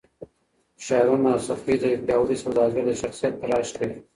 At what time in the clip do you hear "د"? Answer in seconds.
1.79-1.83, 2.85-2.89